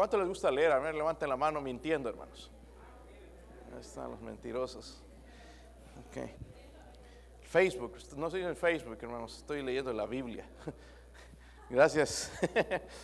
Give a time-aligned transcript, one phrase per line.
[0.00, 0.72] ¿Cuánto les gusta leer?
[0.72, 2.50] A ver, levanten la mano mintiendo, hermanos.
[3.70, 5.02] Ahí están los mentirosos.
[6.08, 6.26] Ok.
[7.42, 10.48] Facebook, no estoy en Facebook, hermanos, estoy leyendo la Biblia.
[11.68, 12.32] Gracias.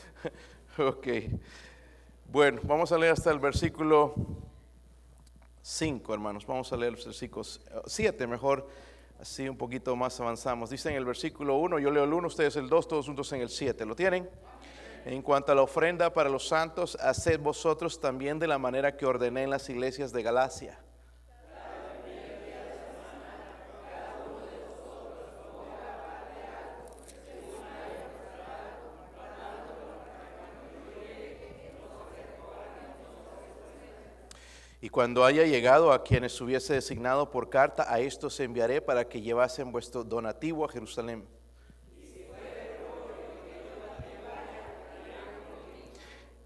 [0.79, 1.07] ok.
[2.33, 4.15] Bueno, vamos a leer hasta el versículo
[5.61, 6.47] 5, hermanos.
[6.47, 8.67] Vamos a leer los versículos 7, mejor.
[9.21, 10.71] Así un poquito más avanzamos.
[10.71, 13.43] Dice en el versículo 1, yo leo el 1, ustedes el 2, todos juntos en
[13.43, 13.85] el 7.
[13.85, 14.31] ¿Lo tienen?
[15.07, 19.07] En cuanto a la ofrenda para los santos, haced vosotros también de la manera que
[19.07, 20.81] ordené en las iglesias de Galacia.
[34.81, 39.21] Y cuando haya llegado a quienes hubiese designado por carta, a estos enviaré para que
[39.21, 41.29] llevasen vuestro donativo a Jerusalén.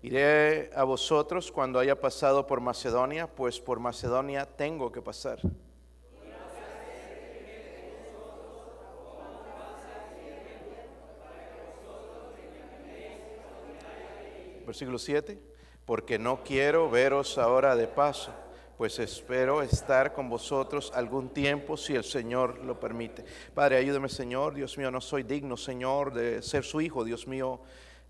[0.02, 5.40] Iré a vosotros cuando haya pasado por Macedonia, pues por Macedonia tengo que pasar.
[14.66, 15.38] Versículo 7.
[15.84, 18.32] Porque no quiero veros ahora de paso,
[18.78, 23.24] pues espero estar con vosotros algún tiempo si el Señor lo permite.
[23.52, 27.60] Padre, ayúdame Señor, Dios mío, no soy digno Señor de ser su hijo, Dios mío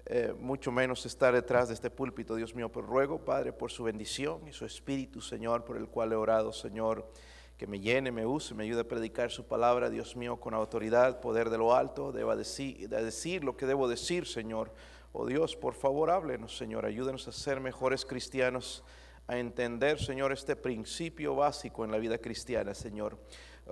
[0.07, 3.85] eh, mucho menos estar detrás de este púlpito, Dios mío, pero ruego, Padre, por su
[3.85, 7.11] bendición y su espíritu, Señor, por el cual he orado, Señor,
[7.57, 11.21] que me llene, me use, me ayude a predicar su palabra, Dios mío, con autoridad,
[11.21, 14.73] poder de lo alto, deba decir, de decir lo que debo decir, Señor.
[15.13, 18.83] Oh Dios, por favor, háblenos, Señor, ayúdenos a ser mejores cristianos,
[19.27, 23.19] a entender, Señor, este principio básico en la vida cristiana, Señor.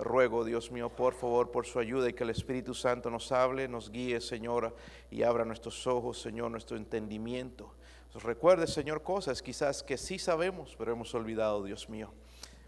[0.00, 3.66] Ruego, Dios mío, por favor, por su ayuda y que el Espíritu Santo nos hable,
[3.66, 4.76] nos guíe, Señor,
[5.10, 7.74] y abra nuestros ojos, Señor, nuestro entendimiento.
[8.22, 12.12] recuerde, Señor, cosas quizás que sí sabemos, pero hemos olvidado, Dios mío.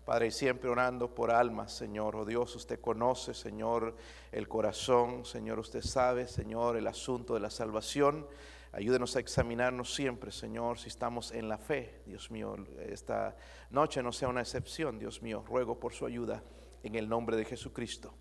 [0.04, 2.16] Padre, siempre orando por almas, Señor.
[2.16, 3.94] Oh Dios, usted conoce, Señor,
[4.32, 5.24] el corazón.
[5.24, 8.26] Señor, usted sabe, Señor, el asunto de la salvación.
[8.72, 12.00] Ayúdenos a examinarnos siempre, Señor, si estamos en la fe.
[12.06, 13.36] Dios mío, esta
[13.70, 15.44] noche no sea una excepción, Dios mío.
[15.46, 16.42] Ruego por su ayuda
[16.82, 18.14] en el nombre de Jesucristo.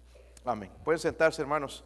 [0.46, 0.72] Amén.
[0.84, 1.84] Pueden sentarse, hermanos.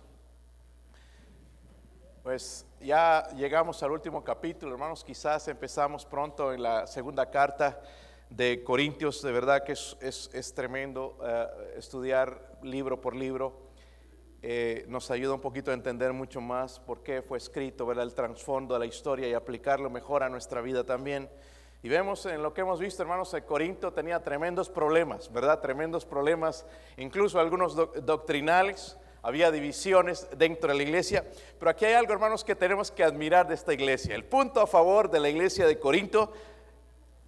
[2.23, 5.03] Pues ya llegamos al último capítulo, hermanos.
[5.03, 7.81] Quizás empezamos pronto en la segunda carta
[8.29, 9.21] de Corintios.
[9.21, 13.63] De verdad que es, tremendo eh, estudiar libro por libro.
[14.41, 18.13] Eh, nos ayuda un poquito a entender mucho más por qué fue escrito, ver el
[18.13, 21.29] trasfondo de la historia y aplicarlo mejor a nuestra vida también.
[21.83, 25.59] Y vemos en lo que hemos visto, hermanos, que Corinto tenía tremendos problemas, ¿verdad?
[25.59, 31.25] Tremendos problemas, incluso algunos doctrinales, había divisiones dentro de la iglesia,
[31.59, 34.15] pero aquí hay algo, hermanos, que tenemos que admirar de esta iglesia.
[34.15, 36.31] El punto a favor de la iglesia de Corinto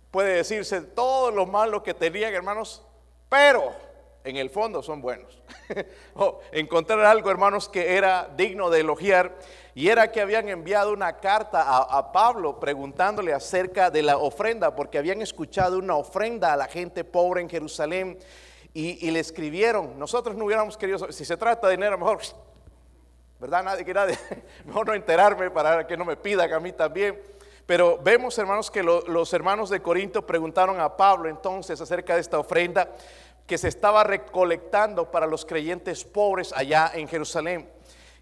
[0.10, 2.82] puede decirse todo lo malo que tenían, hermanos,
[3.28, 3.74] pero
[4.26, 5.42] en el fondo son buenos.
[6.16, 9.38] o encontrar algo, hermanos, que era digno de elogiar
[9.76, 14.98] y era que habían enviado una carta a, Pablo preguntándole acerca de la ofrenda, porque
[14.98, 18.18] habían escuchado una ofrenda a la gente pobre en Jerusalén
[18.74, 22.20] y, le escribieron, nosotros no hubiéramos querido, si se trata de dinero, mejor,
[23.40, 23.64] ¿verdad?
[23.64, 24.18] Nadie que nadie,
[24.66, 27.22] mejor no enterarme para que no me pidan a mí también.
[27.66, 32.38] Pero vemos, hermanos, que los hermanos de Corinto preguntaron a Pablo entonces acerca de esta
[32.38, 32.90] ofrenda
[33.48, 37.70] que se estaba recolectando para los creyentes pobres allá en Jerusalén.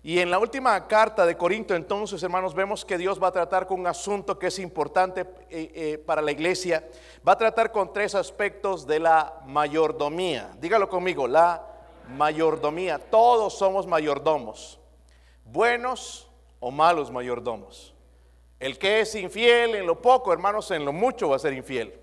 [0.06, 3.66] Y en la última carta de Corinto, entonces, hermanos, vemos que Dios va a tratar
[3.66, 6.86] con un asunto que es importante eh, eh, para la iglesia.
[7.26, 10.52] Va a tratar con tres aspectos de la mayordomía.
[10.60, 11.66] Dígalo conmigo, la
[12.18, 13.00] mayordomía.
[13.00, 14.78] Todos somos mayordomos,
[15.46, 16.30] buenos
[16.60, 17.96] o malos mayordomos.
[18.60, 22.03] El que es infiel en lo poco, hermanos, en lo mucho va a ser infiel.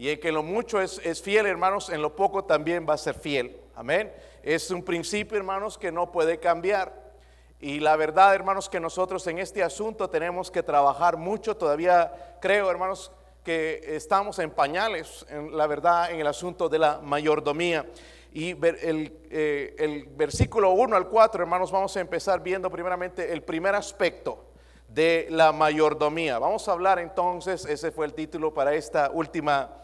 [0.00, 2.96] Y el que lo mucho es, es fiel, hermanos, en lo poco también va a
[2.96, 3.60] ser fiel.
[3.74, 4.10] Amén.
[4.42, 7.12] Es un principio, hermanos, que no puede cambiar.
[7.60, 11.54] Y la verdad, hermanos, que nosotros en este asunto tenemos que trabajar mucho.
[11.54, 13.12] Todavía creo, hermanos,
[13.44, 17.84] que estamos en pañales, en la verdad, en el asunto de la mayordomía.
[18.32, 23.42] Y el, eh, el versículo 1 al 4, hermanos, vamos a empezar viendo primeramente el
[23.42, 24.46] primer aspecto
[24.88, 26.38] de la mayordomía.
[26.38, 29.79] Vamos a hablar entonces, ese fue el título para esta última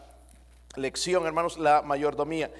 [0.77, 2.51] lección, hermanos, la mayordomía.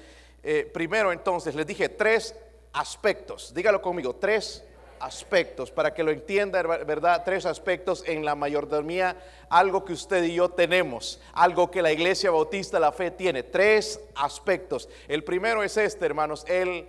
[0.42, 2.34] Eh, primero entonces, les dije tres
[2.72, 4.64] aspectos, dígalo conmigo, tres
[5.00, 7.22] aspectos, para que lo entienda, ¿verdad?
[7.24, 9.16] Tres aspectos en la mayordomía,
[9.48, 14.00] algo que usted y yo tenemos, algo que la iglesia bautista, la fe tiene, tres
[14.14, 14.88] aspectos.
[15.06, 16.88] El primero es este, hermanos, el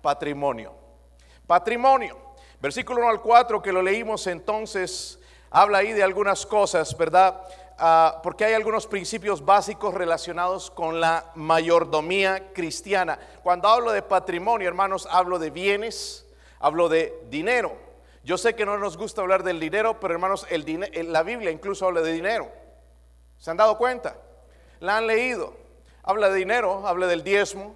[0.00, 0.74] patrimonio.
[1.46, 2.18] Patrimonio.
[2.60, 5.18] Versículo 1 al 4 que lo leímos entonces,
[5.50, 7.42] habla ahí de algunas cosas, ¿verdad?
[7.82, 13.18] Ah, porque hay algunos principios básicos relacionados con la mayordomía cristiana.
[13.42, 16.26] Cuando hablo de patrimonio, hermanos, hablo de bienes,
[16.60, 17.76] hablo de dinero.
[18.24, 21.86] Yo sé que no nos gusta hablar del dinero, pero hermanos, el la Biblia incluso
[21.86, 22.52] habla de dinero.
[23.36, 24.16] ¿Se han dado cuenta?
[24.78, 25.54] La han leído.
[26.04, 27.74] Habla de dinero, habla del diezmo,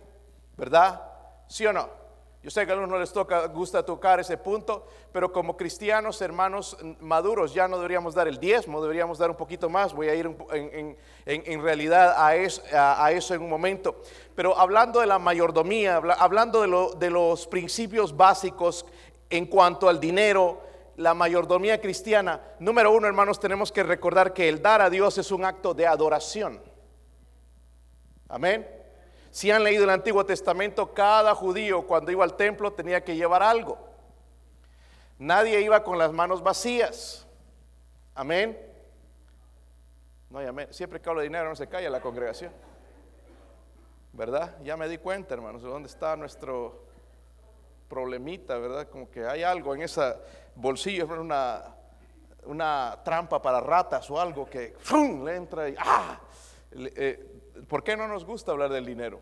[0.57, 1.03] ¿verdad?
[1.49, 2.06] ¿Sí o no?
[2.47, 6.23] Yo sé que a algunos no les toca, gusta tocar ese punto, pero como cristianos,
[6.23, 9.93] hermanos maduros, ya no deberíamos dar el diezmo, deberíamos dar un poquito más.
[9.93, 10.31] Voy a ir
[11.25, 14.01] en, realidad a, eso en un momento.
[14.37, 18.87] Pero hablando de la mayordomía, hablando de, de los principios básicos
[19.29, 20.61] en cuanto al dinero,
[20.99, 25.33] la mayordomía cristiana, número uno, hermanos, tenemos que recordar que el dar a Dios es
[25.33, 26.63] un acto de adoración.
[28.29, 28.76] Amén.
[29.37, 33.43] Si han leído el Antiguo Testamento, cada judío cuando iba al templo tenía que llevar
[33.43, 33.77] algo.
[35.19, 37.27] Nadie iba con las manos vacías.
[38.15, 38.59] Amén.
[40.31, 40.69] No, amén.
[40.71, 42.51] Siempre que hablo de dinero no se calla la congregación.
[44.15, 44.57] ¿Verdad?
[44.63, 46.87] Ya me di cuenta, hermanos, de dónde está nuestro
[47.91, 48.89] problemita, ¿verdad?
[48.89, 50.15] Como que hay algo en ese
[50.55, 51.77] bolsillo, una,
[52.45, 54.75] una trampa para ratas o algo que
[55.23, 56.21] le entra y ¡ah!
[56.73, 57.36] Eh,
[57.69, 59.21] ¿Por qué no nos gusta hablar del dinero?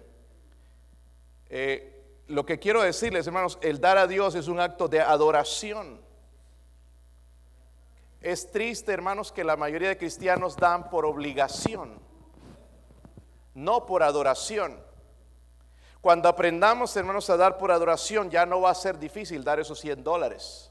[1.48, 6.00] Eh, lo que quiero decirles, hermanos, el dar a Dios es un acto de adoración.
[8.20, 12.00] Es triste, hermanos, que la mayoría de cristianos dan por obligación,
[13.54, 14.82] no por adoración.
[16.00, 19.78] Cuando aprendamos, hermanos, a dar por adoración, ya no va a ser difícil dar esos
[19.80, 20.70] 100 dólares,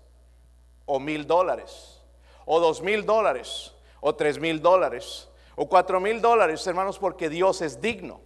[0.86, 2.02] o mil dólares,
[2.46, 7.62] o dos mil dólares, o tres mil dólares o cuatro mil dólares, hermanos, porque Dios
[7.62, 8.22] es digno.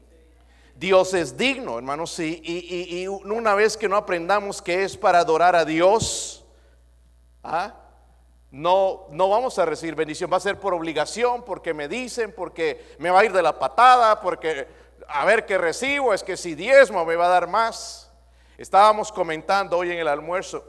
[0.75, 5.55] Dios es digno, hermanos, y, y, una vez que no aprendamos que es para adorar
[5.55, 6.45] a Dios,
[7.43, 7.73] ¿ah?
[8.51, 12.95] no, no vamos a recibir bendición, va a ser por obligación, porque me dicen, porque
[12.99, 14.67] me va a ir de la patada, porque
[15.07, 18.11] a ver qué recibo, es que si diezmo me va a dar más.
[18.57, 20.63] Estábamos comentando hoy en el almuerzo,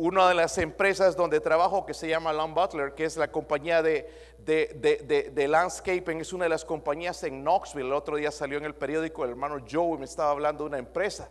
[0.00, 3.82] una de las empresas donde trabajo que se llama Long Butler, que es la compañía
[3.82, 7.86] de, landscaping, es una de las compañías en Knoxville.
[7.86, 10.68] El otro día salió en el periódico el hermano Joe y me estaba hablando de
[10.68, 11.28] una empresa.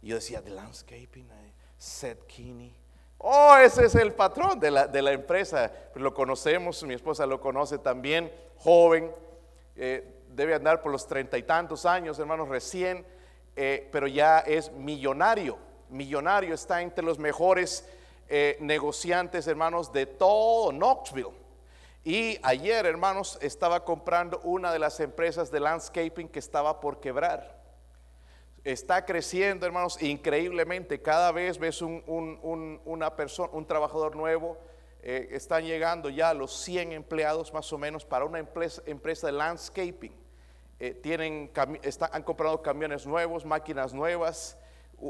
[0.00, 1.28] Y yo decía, de landscaping,
[1.76, 2.74] Seth Kinney.
[3.18, 5.70] Oh, ese es el patrón de la, de la empresa.
[5.94, 9.12] Lo conocemos, mi esposa lo conoce también, joven,
[9.76, 13.04] eh, debe andar por los treinta y tantos años, hermanos, recién,
[13.56, 15.58] eh, pero ya es millonario.
[15.90, 17.86] Millonario está entre los mejores
[18.28, 21.34] eh, negociantes, hermanos, de todo Knoxville.
[22.04, 27.56] Y ayer, hermanos, estaba comprando una de las empresas de landscaping que estaba por quebrar.
[28.62, 31.00] Está creciendo, hermanos, increíblemente.
[31.00, 34.58] Cada vez ves un, una persona, un trabajador nuevo.
[35.02, 39.34] Eh, están llegando ya los 100 empleados más o menos para una empresa, empresa de
[39.34, 40.12] landscaping.
[40.78, 41.50] Eh, tienen,
[42.12, 44.58] han comprado camiones nuevos, máquinas nuevas.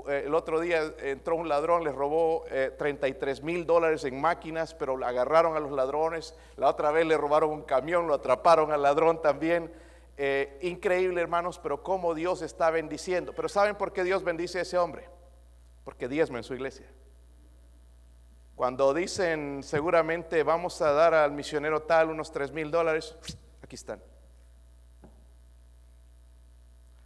[0.08, 2.44] Eh, el otro día entró un ladrón, les robó
[2.78, 6.34] 33 eh, mil dólares en máquinas, pero agarraron a los ladrones.
[6.56, 9.72] La otra vez le robaron un camión, lo atraparon al ladrón también.
[10.18, 13.32] Eh, increíble, hermanos, pero cómo Dios está bendiciendo.
[13.34, 15.08] Pero ¿saben por qué Dios bendice a ese hombre?
[15.84, 16.86] Porque diezma en su iglesia.
[18.54, 23.14] Cuando dicen seguramente vamos a dar al misionero tal unos 3 mil dólares,
[23.62, 24.02] aquí están.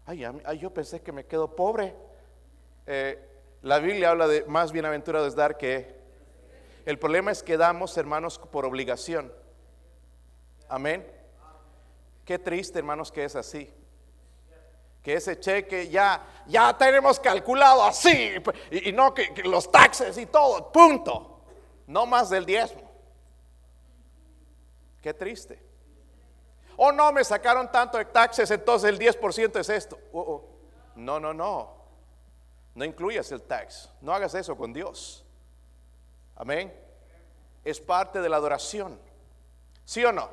[0.06, 1.94] Ay, yo pensé que me quedo pobre.
[2.86, 3.18] Eh,
[3.62, 5.98] la Biblia habla de más bienaventurado es dar que...
[6.86, 9.32] El problema es que damos, hermanos, por obligación.
[10.68, 11.06] Amén.
[12.24, 13.72] Qué triste, hermanos, que es así.
[15.02, 18.34] Que ese cheque ya, ya tenemos calculado así,
[18.70, 21.40] y, no que, los taxes y todo, punto.
[21.86, 22.90] No más del diezmo.
[25.02, 25.60] Qué triste.
[26.76, 29.98] Oh, no, me sacaron tanto de taxes, entonces el 10% es esto.
[30.12, 30.48] Oh, oh.
[30.96, 31.79] No, no, no.
[32.74, 33.90] No incluyas el tax.
[34.00, 35.24] No hagas eso con Dios.
[36.36, 36.72] Amén.
[37.64, 38.98] Es parte de la adoración.
[39.84, 40.28] ¿Sí o no?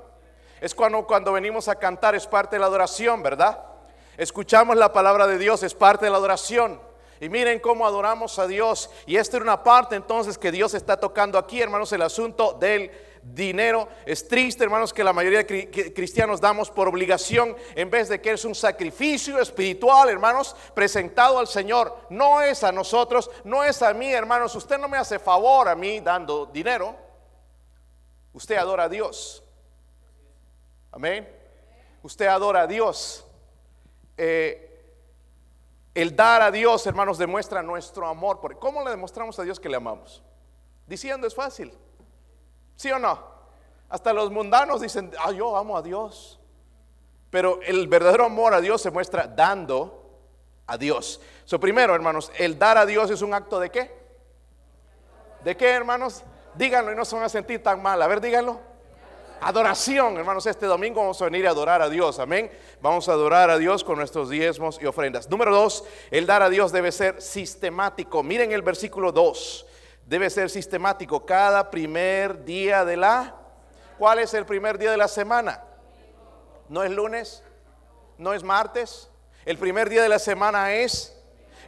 [0.61, 3.63] Es cuando, cuando venimos a cantar, es parte de la adoración, ¿verdad?
[4.17, 6.79] Escuchamos la palabra de Dios, es parte de la adoración.
[7.19, 8.89] Y miren cómo adoramos a Dios.
[9.05, 12.91] Y esta es una parte entonces que Dios está tocando aquí, hermanos, el asunto del
[13.23, 13.87] dinero.
[14.05, 18.31] Es triste, hermanos, que la mayoría de cristianos damos por obligación en vez de que
[18.31, 21.97] es un sacrificio espiritual, hermanos, presentado al Señor.
[22.09, 24.55] No es a nosotros, no es a mí, hermanos.
[24.55, 26.95] Usted no me hace favor a mí dando dinero.
[28.33, 29.43] Usted adora a Dios.
[30.91, 31.27] Amén.
[32.03, 33.25] Usted adora a Dios.
[34.17, 34.63] Eh,
[35.93, 38.39] el dar a Dios, hermanos, demuestra nuestro amor.
[38.59, 40.21] ¿Cómo le demostramos a Dios que le amamos?
[40.85, 41.73] Diciendo es fácil.
[42.77, 43.19] ¿Sí o no?
[43.89, 46.39] Hasta los mundanos dicen, ah, yo amo a Dios.
[47.29, 50.07] Pero el verdadero amor a Dios se muestra dando
[50.65, 51.19] a Dios.
[51.43, 53.97] So, primero, hermanos, el dar a Dios es un acto de qué?
[55.43, 56.23] ¿De qué, hermanos?
[56.55, 58.01] Díganlo y no se van a sentir tan mal.
[58.01, 58.59] A ver, díganlo.
[59.39, 62.51] Adoración, hermanos, este domingo vamos a venir a adorar a Dios, amén.
[62.81, 65.29] Vamos a adorar a Dios con nuestros diezmos y ofrendas.
[65.29, 68.23] Número dos, el dar a Dios debe ser sistemático.
[68.23, 69.66] Miren el versículo 2,
[70.07, 73.35] debe ser sistemático cada primer día de la...
[73.97, 75.63] ¿Cuál es el primer día de la semana?
[76.69, 77.43] ¿No es lunes?
[78.17, 79.09] ¿No es martes?
[79.45, 81.13] El primer día de la semana es...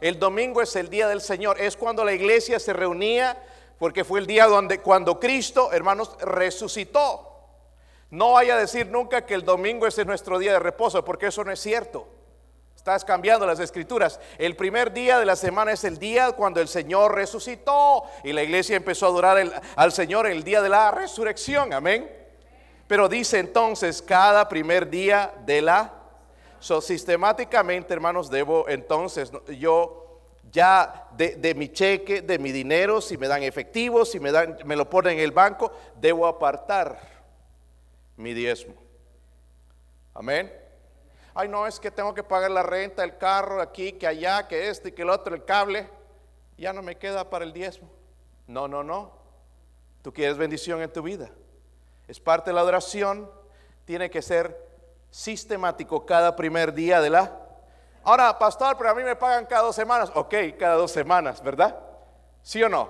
[0.00, 3.36] El domingo es el día del Señor, es cuando la iglesia se reunía
[3.78, 7.26] porque fue el día donde cuando Cristo, hermanos, resucitó.
[8.08, 11.44] No vaya a decir nunca que el domingo es nuestro día de reposo, porque eso
[11.44, 12.08] no es cierto.
[12.80, 14.18] Estás cambiando las escrituras.
[14.38, 18.42] El primer día de la semana es el día cuando el Señor resucitó y la
[18.42, 21.74] iglesia empezó a adorar al Señor el día de la resurrección.
[21.74, 22.10] Amén.
[22.86, 25.92] Pero dice entonces cada primer día de la...
[26.58, 33.18] So, sistemáticamente, hermanos, debo entonces yo ya de, de, mi cheque, de mi dinero, si
[33.18, 36.98] me dan efectivo, si me, dan, me lo ponen en el banco, debo apartar
[38.16, 38.72] mi diezmo.
[40.14, 40.69] Amén.
[41.34, 44.68] Ay, no, es que tengo que pagar la renta, el carro, aquí, que allá, que
[44.68, 45.88] este, que el otro, el cable.
[46.56, 47.88] Ya no me queda para el diezmo.
[48.46, 49.12] No, no, no.
[50.02, 51.30] Tú quieres bendición en tu vida.
[52.08, 53.30] Es parte de la adoración.
[53.84, 54.68] Tiene que ser
[55.10, 57.36] sistemático cada primer día de la...
[58.02, 60.10] Ahora, pastor, pero a mí me pagan cada dos semanas.
[60.14, 61.78] Ok, cada dos semanas, ¿verdad?
[62.42, 62.88] ¿Sí o no?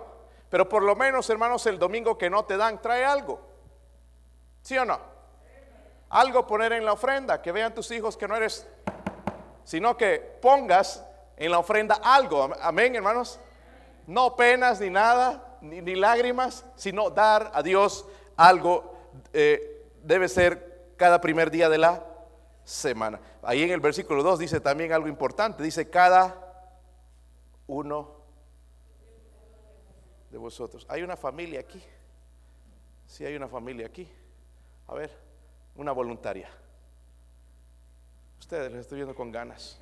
[0.49, 3.41] Pero por lo menos, hermanos, el domingo que no te dan, trae algo.
[4.63, 5.10] ¿Sí o no?
[6.11, 8.67] Algo poner en la ofrenda, que vean tus hijos que no eres,
[9.64, 12.50] sino que pongas en la ofrenda algo.
[12.61, 13.38] Amén, hermanos.
[14.07, 18.05] No penas ni nada, ni, lágrimas, sino dar a Dios
[18.37, 18.99] algo.
[19.33, 22.05] Eh, debe ser cada primer día de la
[22.64, 23.21] semana.
[23.43, 25.62] Ahí en el versículo 2 dice también algo importante.
[25.62, 26.37] Dice cada
[27.69, 28.17] uno
[30.31, 30.85] de vosotros.
[30.88, 31.83] Hay una familia aquí.
[33.07, 34.11] Sí, hay una familia aquí.
[34.88, 35.30] A ver
[35.77, 36.50] una voluntaria.
[38.39, 39.81] Ustedes les estoy viendo con ganas.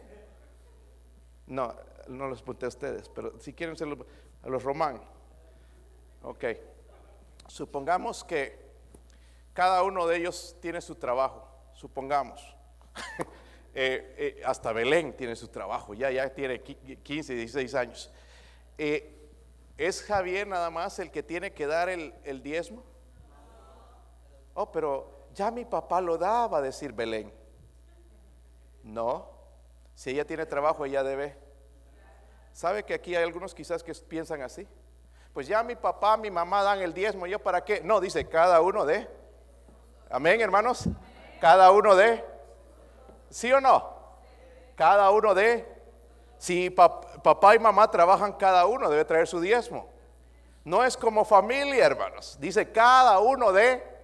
[1.47, 1.75] No,
[2.09, 3.89] no los apunté a ustedes, pero si quieren ser
[4.43, 5.01] a los román.
[6.23, 6.45] Ok.
[7.47, 8.69] Supongamos que
[9.55, 11.49] cada uno de ellos tiene su trabajo.
[11.75, 12.41] Supongamos.
[13.81, 15.95] Eh, eh, hasta Belén tiene su trabajo.
[15.95, 18.11] Ya, ya tiene 15, 16 años.
[18.77, 19.31] Eh,
[19.77, 22.83] ¿Es Javier nada más el que tiene que dar el, el diezmo?
[24.55, 27.33] Oh, pero ya mi papá lo daba, decir Belén.
[28.83, 29.31] No,
[29.95, 31.37] si ella tiene trabajo, ella debe.
[32.53, 34.67] ¿Sabe que aquí hay algunos quizás que piensan así?
[35.33, 37.81] Pues ya mi papá, mi mamá dan el diezmo, ¿yo para qué?
[37.83, 39.09] No, dice cada uno de.
[40.11, 40.89] Amén, hermanos.
[41.41, 42.25] Cada uno de.
[43.31, 43.95] ¿Sí o no?
[44.75, 45.65] Cada uno de.
[46.37, 49.89] Si papá y mamá trabajan, cada uno debe traer su diezmo.
[50.65, 52.37] No es como familia, hermanos.
[52.41, 53.98] Dice cada uno de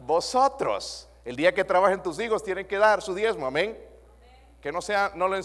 [0.00, 1.08] vosotros.
[1.24, 3.78] El día que trabajen tus hijos tienen que dar su diezmo, amén.
[4.60, 5.36] Que no sea, no lo,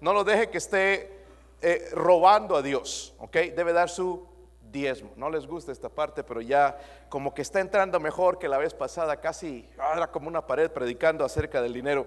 [0.00, 1.24] no lo deje que esté
[1.60, 3.36] eh, robando a Dios, ok.
[3.54, 4.26] Debe dar su
[4.72, 5.12] diezmo.
[5.16, 6.78] No les gusta esta parte, pero ya
[7.08, 11.24] como que está entrando mejor que la vez pasada, casi era como una pared predicando
[11.24, 12.06] acerca del dinero.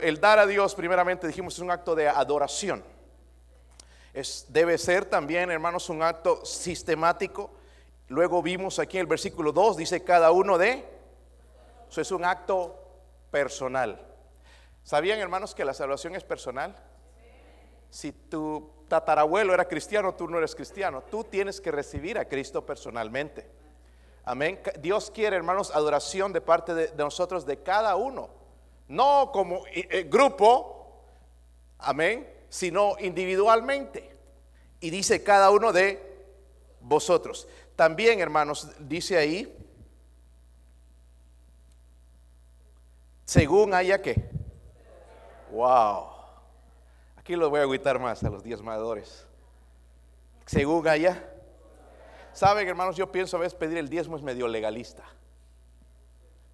[0.00, 2.84] el dar a Dios, primeramente dijimos, es un acto de adoración.
[4.12, 7.50] Es, debe ser también, hermanos, un acto sistemático.
[8.08, 10.93] Luego vimos aquí en el versículo 2, dice cada uno de
[11.88, 12.78] eso es un acto
[13.30, 14.00] personal.
[14.82, 16.76] ¿Sabían, hermanos, que la salvación es personal?
[17.90, 21.02] Si tu tatarabuelo era cristiano, tú no eres cristiano.
[21.10, 23.48] Tú tienes que recibir a Cristo personalmente.
[24.24, 24.60] Amén.
[24.80, 28.30] Dios quiere, hermanos, adoración de parte de, nosotros, de cada uno.
[28.88, 31.02] No como eh, eh, grupo,
[31.78, 34.16] amén, sino individualmente.
[34.80, 36.00] Y dice cada uno de
[36.80, 37.48] vosotros.
[37.76, 39.56] También, hermanos, dice ahí,
[43.24, 44.28] Según haya que.
[45.50, 46.08] Wow.
[47.16, 49.26] Aquí los voy a agüitar más a los diezmadores.
[50.46, 51.30] Según haya.
[52.32, 55.04] Saben, hermanos, yo pienso a veces pedir el diezmo es medio legalista.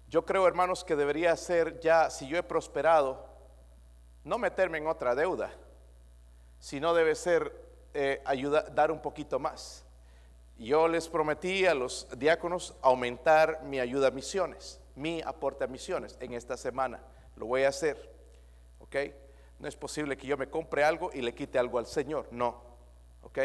[0.07, 3.25] Yo creo, hermanos, que debería ser ya, si yo he prosperado,
[4.23, 5.51] no meterme en otra deuda,
[6.59, 7.53] sino debe ser
[7.93, 8.21] eh,
[8.73, 9.83] dar un poquito más.
[10.57, 16.17] Yo les prometí a los diáconos aumentar mi ayuda a misiones mi aporte a misiones
[16.19, 17.01] en esta semana.
[17.35, 18.11] Lo voy a hacer.
[18.79, 18.95] ¿Ok?
[19.59, 22.27] No es posible que yo me compre algo y le quite algo al Señor.
[22.31, 22.61] No.
[23.21, 23.39] ¿Ok?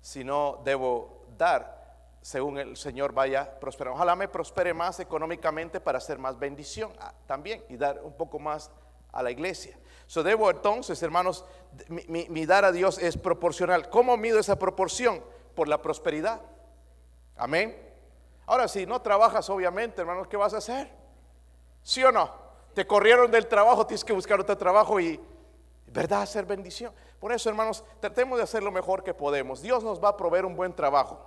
[0.00, 1.76] Si no debo dar
[2.20, 3.94] según el Señor vaya prosperando.
[3.94, 8.40] Ojalá me prospere más económicamente para hacer más bendición ah, también y dar un poco
[8.40, 8.72] más
[9.12, 9.78] a la iglesia.
[10.08, 11.44] So debo entonces, hermanos,
[11.88, 13.88] mi dar a Dios es proporcional.
[13.90, 15.24] ¿Cómo mido esa proporción?
[15.54, 16.42] Por la prosperidad.
[17.36, 17.85] Amén.
[18.46, 20.90] Ahora, si no trabajas, obviamente, hermanos, ¿qué vas a hacer?
[21.82, 22.30] ¿Sí o no?
[22.74, 25.20] Te corrieron del trabajo, tienes que buscar otro trabajo y,
[25.86, 26.22] ¿verdad?
[26.22, 26.92] Hacer bendición.
[27.18, 29.62] Por eso, hermanos, tratemos de hacer lo mejor que podemos.
[29.62, 31.18] Dios nos va a proveer un buen trabajo.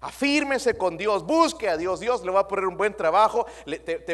[0.00, 3.46] Afírmese con Dios, busque a Dios, Dios le va a poner un buen trabajo.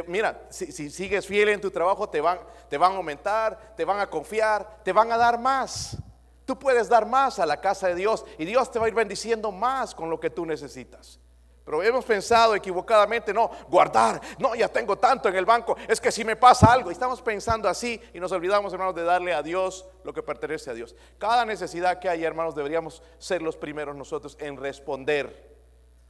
[0.07, 2.41] mira, si, sigues fiel en tu trabajo, te van,
[2.71, 5.99] te van a aumentar, te van a confiar, te van a dar más.
[6.47, 8.95] Tú puedes dar más a la casa de Dios y Dios te va a ir
[8.95, 11.21] bendiciendo más con lo que tú necesitas.
[11.65, 16.13] Pero hemos pensado equivocadamente, no, guardar, no, ya tengo tanto en el banco, es que
[16.13, 19.43] si me pasa algo, y estamos pensando así y nos olvidamos, hermanos, de darle a
[19.43, 20.95] Dios lo que pertenece a Dios.
[21.19, 25.55] Cada necesidad que hay, hermanos, deberíamos ser los primeros nosotros en responder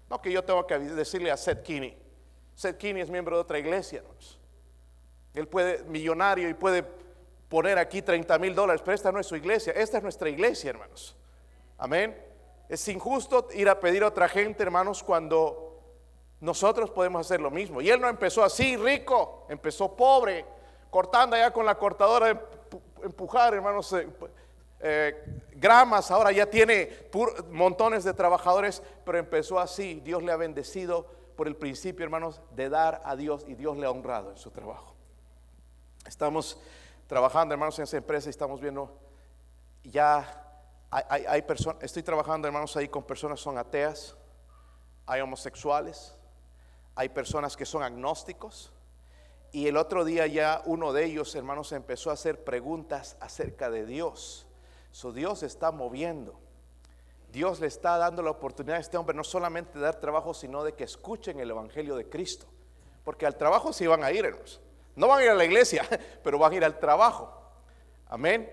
[0.09, 1.97] no que yo tengo que decirle a Seth Kinney.
[2.55, 4.03] Seth Kinney es miembro de otra iglesia.
[5.33, 6.85] Él puede, millonario, y puede
[7.49, 10.71] poner aquí 30 mil dólares, pero esta no es su iglesia, esta es nuestra iglesia,
[10.71, 11.17] hermanos.
[11.79, 12.17] Amén.
[12.75, 15.81] Es injusto ir a pedir a otra gente, hermanos, cuando
[16.41, 17.81] nosotros podemos hacer lo mismo.
[17.81, 20.45] Y él no empezó así, rico, empezó pobre,
[20.91, 22.49] cortando allá con la cortadora
[23.05, 24.09] empujar, hermanos, eh,
[24.81, 26.91] eh, gramas, ahora ya tiene
[27.53, 30.01] montones de trabajadores, pero empezó así.
[30.01, 33.87] Dios le ha bendecido por el principio, hermanos, de dar a Dios y Dios le
[33.87, 34.97] ha honrado en su trabajo.
[36.09, 36.61] Estamos
[37.07, 38.99] trabajando, hermanos, en esa empresa y estamos viendo
[39.85, 40.44] ya
[40.95, 44.17] hay, personas, estoy trabajando, hermanos, ahí con personas que son ateas,
[45.07, 46.17] hay homosexuales,
[46.95, 48.73] hay personas que son agnósticos.
[49.51, 53.87] Y el otro día ya uno de ellos, hermanos, empezó a hacer preguntas acerca de
[53.87, 54.47] Dios.
[54.93, 56.39] So Dios está moviendo.
[57.33, 60.63] Dios le está dando la oportunidad a este hombre no solamente de dar trabajo, sino
[60.63, 62.47] de que escuchen el Evangelio de Cristo.
[63.05, 64.61] Porque al trabajo sí van a ir, hermanos.
[64.95, 65.85] No van a ir a la iglesia,
[66.23, 67.33] pero van a ir al trabajo.
[68.07, 68.51] Amén.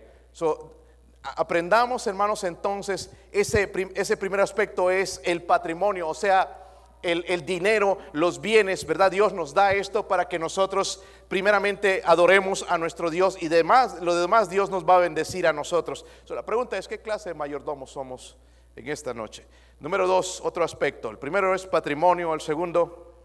[1.23, 6.57] Aprendamos, hermanos, entonces, ese, ese primer aspecto es el patrimonio, o sea,
[7.03, 9.11] el, dinero, los bienes, ¿verdad?
[9.11, 14.15] Dios nos da esto para que nosotros primeramente adoremos a nuestro Dios y demás, lo
[14.15, 16.05] demás Dios nos va a bendecir a nosotros.
[16.29, 18.37] la pregunta es, ¿qué clase de mayordomos somos
[18.75, 19.45] en esta noche?
[19.79, 21.09] Número dos, otro aspecto.
[21.09, 23.15] El primero es patrimonio, el segundo,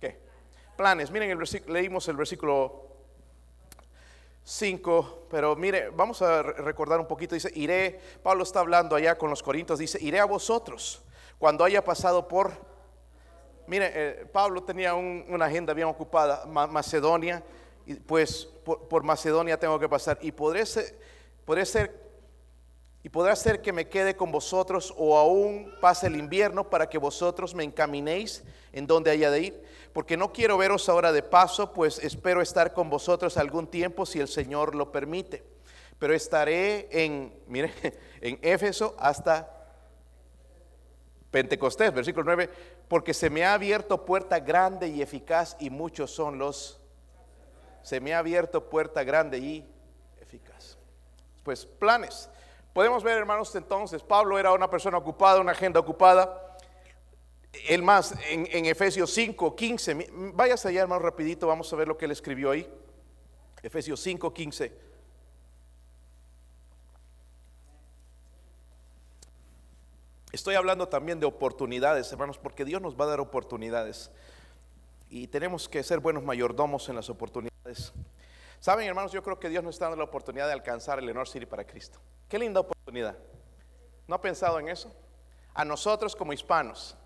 [0.00, 0.20] ¿qué?
[0.76, 1.10] Planes.
[1.10, 2.93] Miren, el leímos el versículo
[4.44, 9.30] 5, pero mire, vamos a recordar un poquito, dice, iré, Pablo está hablando allá con
[9.30, 11.02] los corintios, dice, iré a vosotros
[11.38, 12.52] cuando haya pasado por,
[13.66, 17.42] mire, eh, Pablo tenía una agenda bien ocupada, Macedonia,
[18.06, 20.18] pues por, Macedonia tengo que pasar.
[20.22, 20.98] Y podré ser,
[21.64, 22.04] ser
[23.02, 26.96] y podrá ser que me quede con vosotros o aún pase el invierno para que
[26.96, 29.62] vosotros me encaminéis en donde haya de ir,
[29.94, 34.18] porque no quiero veros ahora de paso, pues espero estar con vosotros algún tiempo si
[34.18, 35.44] el Señor lo permite.
[36.00, 37.72] Pero estaré en, mire,
[38.20, 39.48] en Éfeso hasta
[41.30, 42.50] Pentecostés, versículo 9,
[42.88, 46.80] porque se me ha abierto puerta grande y eficaz y muchos son los...
[47.82, 49.64] Se me ha abierto puerta grande y
[50.20, 50.76] eficaz.
[51.44, 52.28] Pues planes.
[52.72, 56.53] Podemos ver, hermanos, entonces, Pablo era una persona ocupada, una agenda ocupada.
[57.68, 62.04] El más, en, Efesios 5, 15, váyase allá, hermano, rapidito, vamos a ver lo que
[62.04, 62.68] él escribió ahí.
[63.62, 64.72] Efesios 5, 15.
[70.32, 74.10] Estoy hablando también de oportunidades, hermanos, porque Dios nos va a dar oportunidades.
[75.08, 77.92] Y tenemos que ser buenos mayordomos en las oportunidades.
[78.58, 81.28] Saben, hermanos, yo creo que Dios nos está dando la oportunidad de alcanzar el Honor
[81.28, 82.00] City para Cristo.
[82.28, 83.16] Qué linda oportunidad.
[84.08, 84.92] ¿No ha pensado en eso?
[85.54, 86.96] A nosotros como hispanos.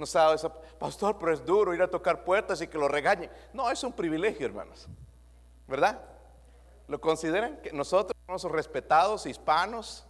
[0.00, 3.30] Nos ha dado pastor, pero es duro ir a tocar puertas y que lo regañen.
[3.52, 4.88] No, es un privilegio, hermanos.
[5.68, 6.00] ¿Verdad?
[6.88, 7.58] ¿Lo consideran?
[7.58, 10.06] Que nosotros somos respetados, hispanos,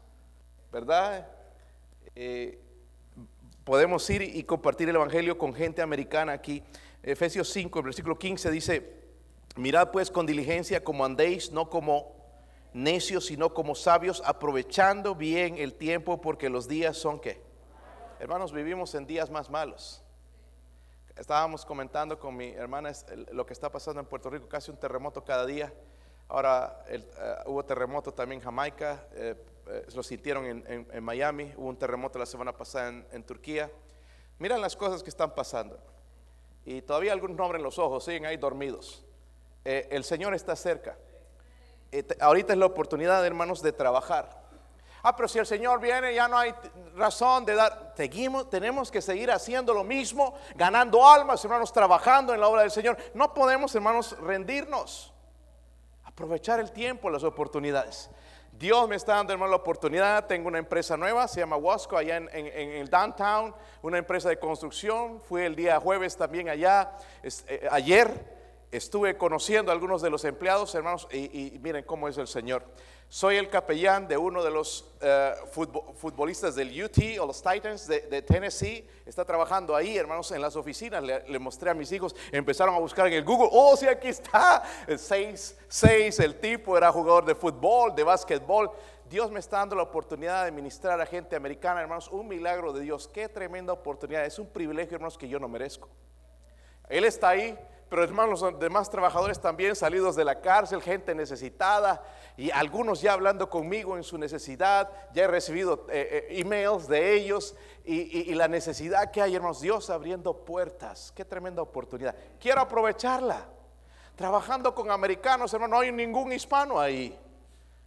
[0.70, 1.26] ¿verdad?
[2.14, 2.60] Eh,
[3.64, 6.62] podemos ir y compartir el Evangelio con gente americana aquí.
[7.02, 8.94] Efesios 5, versículo 15 dice,
[9.56, 12.14] mirad pues con diligencia como andéis, no como
[12.72, 17.49] necios, sino como sabios, aprovechando bien el tiempo porque los días son que.
[18.20, 20.02] Hermanos, vivimos en días más malos.
[21.16, 22.92] Estábamos comentando con mi hermana
[23.32, 25.72] lo que está pasando en Puerto Rico, casi un terremoto cada día.
[26.28, 27.02] Ahora eh,
[27.46, 32.26] hubo terremoto también en Jamaica, eh, eh, lo sintieron en, Miami, hubo un terremoto la
[32.26, 33.70] semana pasada en, Turquía.
[34.38, 35.80] Miran las cosas que están pasando.
[36.66, 39.02] Y todavía algunos no abren los ojos, siguen ahí dormidos.
[39.64, 40.98] el Señor está cerca.
[42.20, 44.49] ahorita es la oportunidad, hermanos, de trabajar.
[45.02, 46.54] Ah, pero si el Señor viene, ya no hay
[46.94, 47.94] razón de dar.
[47.96, 52.70] Seguimos, tenemos que seguir haciendo lo mismo, ganando almas, hermanos, trabajando en la obra del
[52.70, 52.96] Señor.
[53.14, 55.12] No podemos, hermanos, rendirnos.
[56.04, 58.10] Aprovechar el tiempo, las oportunidades.
[58.52, 60.26] Dios me está dando, hermano, la oportunidad.
[60.26, 65.18] Tengo una empresa nueva, se llama Wasco, allá en, el downtown, una empresa de construcción.
[65.22, 66.92] Fui el día jueves también allá.
[67.22, 68.39] Eh, ayer
[68.70, 72.64] estuve conociendo a algunos de los empleados, hermanos, y, miren cómo es el Señor.
[73.08, 75.34] Soy el capellán de uno de los eh,
[75.96, 78.88] futbolistas del UT o los Titans de, Tennessee.
[79.04, 81.02] Está trabajando ahí, hermanos, en las oficinas.
[81.02, 83.48] Le, mostré a mis hijos, empezaron a buscar en el Google.
[83.50, 84.62] Oh, sí, aquí está.
[84.86, 88.70] El 6, el tipo era jugador de fútbol, de básquetbol.
[89.08, 92.08] Dios me está dando la oportunidad de ministrar a gente americana, hermanos.
[92.12, 93.08] Un milagro de Dios.
[93.08, 94.24] Qué tremenda oportunidad.
[94.24, 95.88] Es un privilegio, hermanos, que yo no merezco.
[96.88, 97.58] Él está ahí
[97.90, 102.00] pero hermanos, los demás trabajadores también salidos de la cárcel, gente necesitada,
[102.36, 107.14] y algunos ya hablando conmigo en su necesidad, ya he recibido eh, eh, emails de
[107.14, 112.14] ellos y, la necesidad que hay, hermanos, Dios abriendo puertas, qué tremenda oportunidad.
[112.38, 113.46] Quiero aprovecharla.
[114.14, 117.18] Trabajando con americanos, hermanos, no hay ningún hispano ahí.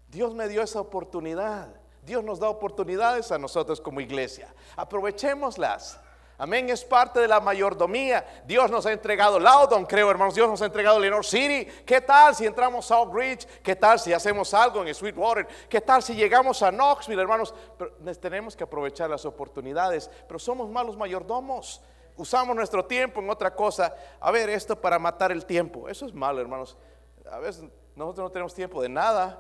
[0.10, 1.70] Dios me dio esa oportunidad.
[2.02, 4.54] Dios nos da oportunidades a nosotros como iglesia.
[4.76, 6.02] Aprovechémoslas.
[6.38, 8.26] Amén, es parte de la mayordomía.
[8.46, 10.34] Dios nos ha entregado Loudon, creo, hermanos.
[10.34, 11.66] Dios nos ha entregado Lenore City.
[11.86, 13.46] ¿Qué tal si entramos a Oak?
[13.62, 15.48] ¿Qué tal si hacemos algo en Sweetwater?
[15.70, 17.54] ¿Qué tal si llegamos a Knoxville, hermanos?
[17.78, 20.10] Pero tenemos que aprovechar las oportunidades.
[20.28, 21.82] Pero somos malos mayordomos.
[22.18, 23.96] Usamos nuestro tiempo en otra cosa.
[24.20, 25.88] A ver, esto para matar el tiempo.
[25.88, 26.76] Eso es malo, hermanos.
[27.32, 27.64] A veces
[27.96, 29.40] nosotros no tenemos tiempo de nada.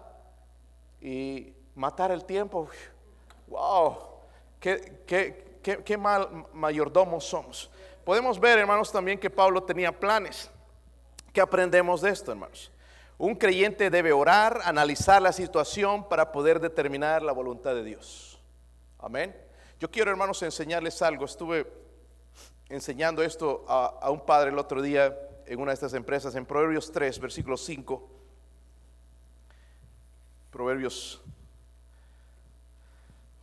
[1.02, 2.68] Y matar el tiempo.
[3.48, 3.98] Wow.
[4.60, 7.72] ¿Qué, qué, qué, mal mayordomos somos.
[8.04, 10.52] Podemos ver, hermanos, también que Pablo tenía planes.
[11.32, 12.72] ¿Qué aprendemos de esto, hermanos?
[13.18, 18.40] Un creyente debe orar, analizar la situación para poder determinar la voluntad de Dios.
[19.00, 19.36] Amén.
[19.80, 21.26] Yo quiero, hermanos, enseñarles algo.
[21.26, 21.66] Estuve
[22.70, 26.46] enseñando esto a, a, un padre el otro día en una de estas empresas, en
[26.46, 28.10] Proverbios 3, versículo 5.
[30.52, 31.22] Proverbios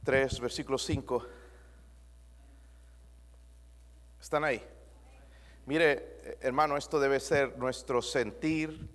[0.05, 1.27] 3, versículo 5.
[4.31, 4.63] ¿Están ahí?
[5.67, 8.89] Mire, hermano, esto debe ser nuestro sentir.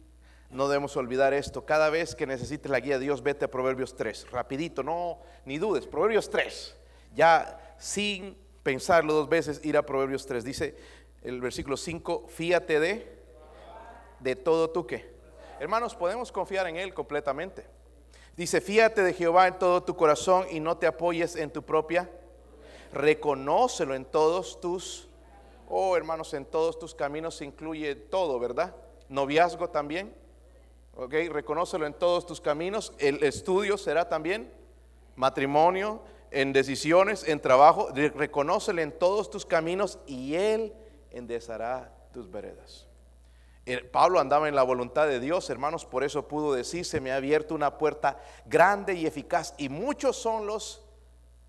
[0.50, 1.65] No debemos olvidar esto.
[1.65, 4.32] Cada vez que necesites la guía de Dios, vete a Proverbios 3.
[4.32, 5.88] Rapidito, no, ni dudes.
[5.88, 6.78] Proverbios 3.
[7.15, 10.41] Ya sin pensarlo dos veces, ir a Proverbios 3.
[10.45, 10.78] Dice
[11.21, 13.19] el versículo 5, fíate de,
[14.21, 15.06] de todo tú que.
[15.60, 17.67] Hermanos, podemos confiar en Él completamente.
[18.38, 22.10] Dice, fíate de Jehová en todo tu corazón y no te apoyes en tu propia.
[22.93, 25.10] Reconócelo en todos tus
[25.67, 28.75] Oh, hermanos, en todos tus caminos se incluye todo, ¿verdad?
[29.10, 30.15] Noviazgo también.
[30.95, 32.93] Ok, reconócelo en todos tus caminos.
[32.99, 34.51] El estudio será también
[35.15, 36.01] matrimonio,
[36.32, 37.89] en decisiones, en trabajo.
[37.93, 40.73] Reconócelo en todos tus caminos y Él
[41.12, 42.88] enderezará tus veredas.
[43.65, 47.12] Eh, Pablo andaba en la voluntad de Dios, hermanos, por eso pudo decir, se me
[47.12, 50.86] ha abierto una puerta grande y eficaz y muchos son los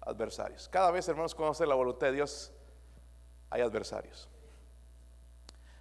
[0.01, 0.67] adversarios.
[0.71, 2.53] Cada vez, hermanos, conocer la voluntad de Dios
[3.57, 4.29] hay adversarios.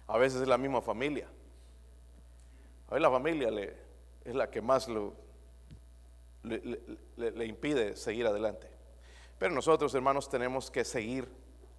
[0.06, 1.28] A veces es la misma familia.
[2.88, 3.76] A la familia le,
[4.24, 5.14] es la que más lo,
[6.42, 8.68] le, impide seguir adelante.
[9.38, 11.28] Pero nosotros, hermanos, tenemos que seguir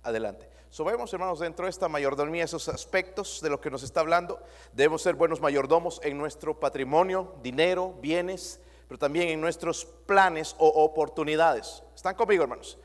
[0.04, 0.48] adelante.
[0.70, 4.40] Sabemos, hermanos, dentro de esta mayordomía, esos aspectos de lo que nos está hablando,
[4.74, 10.68] debemos ser buenos mayordomos en nuestro patrimonio, dinero, bienes, pero también en nuestros planes o
[10.68, 11.82] oportunidades.
[11.96, 12.78] ¿Están conmigo, hermanos?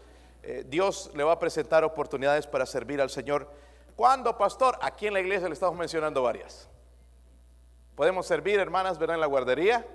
[0.42, 3.48] Eh, Dios le va a presentar oportunidades para servir al Señor.
[3.94, 4.76] ¿Cuándo, pastor?
[4.81, 6.68] Aquí en la iglesia le estamos mencionando varias.
[7.94, 9.16] Podemos servir, hermanas, ¿verdad?
[9.16, 9.87] En la guardería.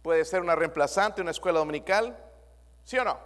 [0.00, 2.16] Puede ser una reemplazante, una escuela dominical.
[2.84, 3.18] ¿Sí o no?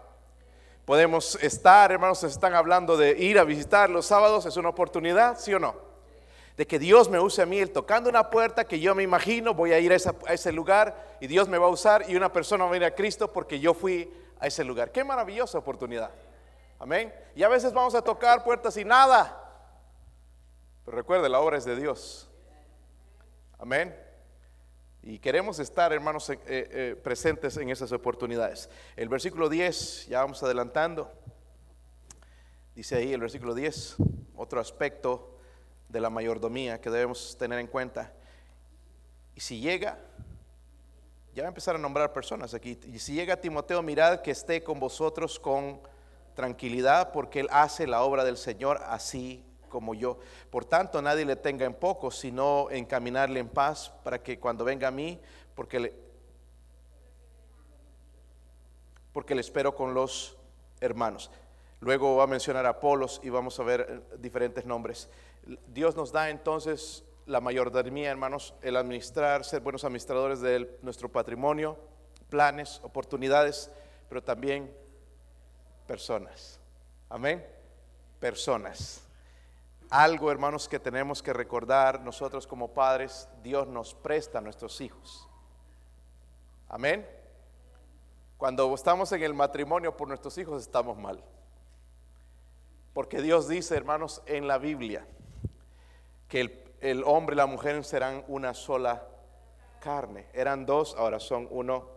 [0.84, 4.46] Podemos estar, hermanos, están hablando de ir a visitar los sábados.
[4.46, 5.38] ¿Es una oportunidad?
[5.38, 5.76] ¿Sí o no?
[6.56, 9.54] De que Dios me use a mí, el tocando una puerta que yo me imagino,
[9.54, 12.32] voy a ir a, a ese lugar y Dios me va a usar y una
[12.32, 14.12] persona va a venir a Cristo porque yo fui
[14.42, 14.90] a ese lugar.
[14.90, 16.10] Qué maravillosa oportunidad.
[16.80, 17.14] Amén.
[17.36, 19.38] Y a veces vamos a tocar puertas y nada.
[20.84, 22.28] Pero recuerde, la obra es de Dios.
[23.56, 23.96] Amén.
[25.00, 28.68] Y queremos estar, hermanos, eh, eh, presentes en esas oportunidades.
[28.96, 31.12] El versículo 10, ya vamos adelantando.
[32.74, 33.96] Dice ahí el versículo 10,
[34.34, 35.38] otro aspecto
[35.88, 38.12] de la mayordomía que debemos tener en cuenta.
[39.36, 40.00] Y si llega,
[41.34, 42.78] ya va a empezar a nombrar personas aquí.
[42.86, 45.80] Y si llega Timoteo, mirad que esté con vosotros con
[46.34, 50.18] tranquilidad, porque él hace la obra del Señor así como yo.
[50.50, 54.88] Por tanto, nadie le tenga en poco, sino encaminarle en paz para que cuando venga
[54.88, 55.18] a mí,
[55.54, 55.94] porque le...
[59.12, 60.36] porque le espero con los
[60.80, 61.30] hermanos.
[61.80, 65.08] Luego va a mencionar a Apolos y vamos a ver eh, diferentes nombres.
[65.66, 71.78] Dios nos da entonces la mayordomía, hermanos, el administrar, ser buenos administradores de nuestro patrimonio,
[72.28, 73.70] planes, oportunidades,
[74.08, 74.74] pero también
[75.86, 76.60] personas.
[77.08, 77.46] Amén.
[78.18, 79.02] Personas.
[79.90, 85.28] Algo, hermanos, que tenemos que recordar nosotros como padres, Dios nos presta a nuestros hijos.
[86.68, 87.06] Amén.
[88.38, 91.22] Cuando estamos en el matrimonio por nuestros hijos estamos mal.
[92.94, 95.06] Porque Dios dice, hermanos, en la Biblia,
[96.28, 99.06] que el, el hombre y la mujer serán una sola
[99.80, 100.26] carne.
[100.34, 101.88] Eran dos, ahora son uno.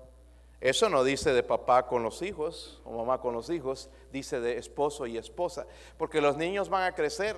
[0.62, 4.58] Eso no dice de papá con los hijos o mamá con los hijos, dice de
[4.58, 5.66] esposo y esposa.
[5.98, 7.36] Porque los niños van a crecer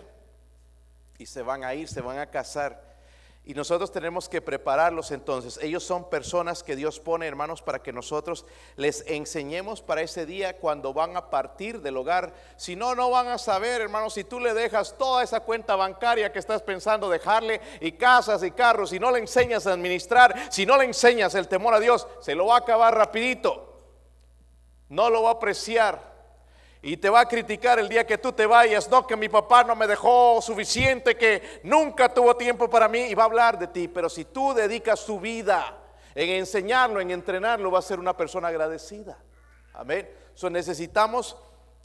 [1.17, 2.86] y se van a ir, se van a casar.
[3.47, 5.57] Y nosotros tenemos que prepararlos entonces.
[5.63, 10.57] Ellos son personas que Dios pone, hermanos, para que nosotros les enseñemos para ese día
[10.57, 12.33] cuando van a partir del hogar.
[12.57, 16.33] Si no, no van a saber, hermanos, si tú le dejas toda esa cuenta bancaria
[16.33, 20.65] que estás pensando dejarle y casas y carros, si no le enseñas a administrar, si
[20.65, 23.81] no le enseñas el temor a Dios, se lo va a acabar rapidito.
[24.89, 26.06] No lo va a apreciar
[26.87, 29.61] y te va a criticar el día que tú te vayas, no que mi papá
[29.61, 33.67] no me dejó suficiente, que nunca tuvo tiempo para mí y va a hablar de
[33.67, 35.77] ti, pero si tú dedicas tu vida
[36.15, 39.17] en enseñarlo, en entrenarlo, va a ser una persona agradecida.
[39.73, 40.09] Amén.
[40.33, 41.35] So necesitamos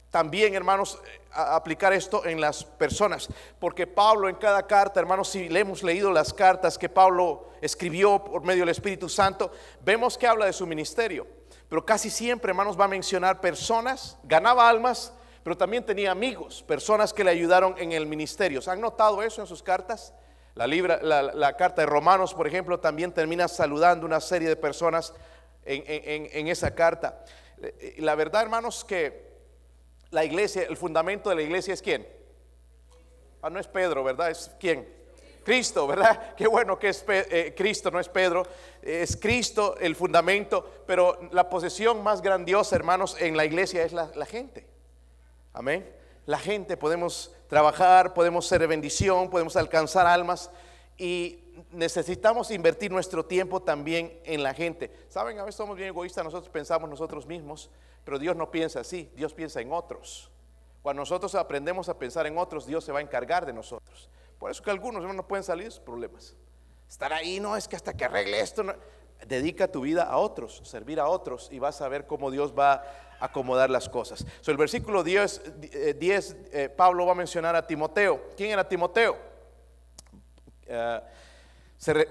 [0.09, 5.59] también, hermanos, aplicar esto en las personas, porque Pablo en cada carta, hermanos, si le
[5.59, 9.51] hemos leído las cartas que Pablo escribió por medio del Espíritu Santo,
[9.85, 11.42] vemos que habla de su ministerio
[11.73, 15.11] pero casi siempre, hermanos, va a mencionar personas, ganaba almas,
[15.43, 18.61] pero también tenía amigos, personas que le ayudaron en el ministerio.
[18.61, 20.13] ¿Se han notado eso en sus cartas?
[20.55, 25.15] La, carta de Romanos, por ejemplo, también termina saludando una serie de personas
[25.65, 27.25] en, esa carta.
[27.63, 29.33] Eh, la verdad, hermanos, que
[30.11, 32.07] la iglesia, el fundamento de la iglesia es quién?
[33.41, 34.31] Ah, no es Pedro, ¿verdad?
[34.31, 34.87] Es quién?
[35.43, 36.35] Cristo, ¿verdad?
[36.37, 38.47] Qué bueno que es eh, Cristo, no es Pedro.
[38.83, 44.27] Es Cristo el fundamento, pero la posesión más grandiosa, hermanos, en la iglesia es la,
[44.27, 44.67] gente.
[45.53, 45.89] Amén.
[46.27, 50.51] La gente, podemos trabajar, podemos ser bendición, podemos alcanzar almas
[50.97, 54.91] y necesitamos invertir nuestro tiempo también en la gente.
[55.09, 57.71] Saben, a veces somos bien egoístas, nosotros pensamos nosotros mismos,
[58.05, 60.31] pero Dios no piensa así, Dios piensa en otros.
[60.83, 64.09] Cuando nosotros aprendemos a pensar en otros, Dios se va a encargar de nosotros.
[64.43, 66.35] Por eso que algunos no pueden salir de sus problemas.
[66.89, 68.65] Estar ahí no es que hasta que arregle esto.
[69.25, 72.73] Dedica tu vida a otros, servir a otros y vas a ver cómo Dios va
[73.21, 74.27] a acomodar las cosas.
[74.41, 78.31] So, el versículo 10, 10 eh, eh, Pablo va a mencionar a Timoteo.
[78.37, 79.17] ¿Quién era Timoteo?
[80.67, 81.01] Eh,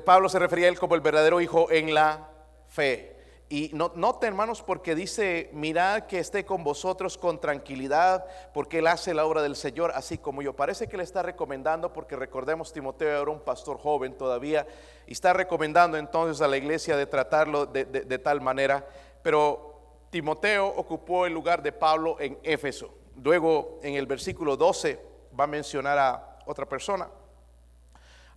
[0.05, 2.29] Pablo se refería a él como el verdadero hijo en la
[2.69, 3.20] fe.
[3.51, 8.87] Y no, noten, hermanos, porque dice, mirad que esté con vosotros con tranquilidad, porque él
[8.87, 10.55] hace la obra del Señor, así como yo.
[10.55, 14.65] Parece que le está recomendando, porque recordemos, Timoteo era un pastor joven todavía,
[15.05, 18.87] y está recomendando entonces a la iglesia de tratarlo de, tal manera.
[19.21, 22.93] Pero Timoteo ocupó el lugar de Pablo en Éfeso.
[23.21, 24.97] Luego, en el versículo 12,
[25.37, 27.09] va a mencionar a otra persona.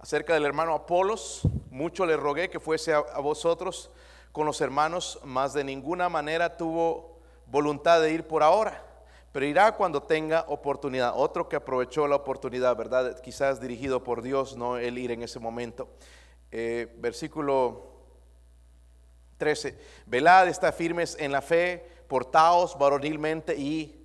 [0.00, 3.92] Acerca del hermano Apolos, mucho le rogué que fuese a vosotros
[4.35, 8.85] con los hermanos, más de ninguna manera tuvo voluntad de ir por ahora,
[9.31, 11.12] pero irá cuando tenga oportunidad.
[11.14, 13.20] Otro que aprovechó la oportunidad, ¿verdad?
[13.20, 15.88] Quizás dirigido por Dios, no el ir en ese momento.
[16.51, 17.92] Eh, versículo
[19.37, 24.05] 13, velad, está firmes en la fe, portaos varonilmente y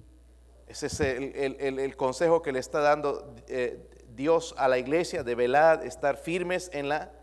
[0.68, 5.84] ese es el, consejo que le está dando eh, Dios a la iglesia, de velad,
[5.84, 7.19] estar firmes en la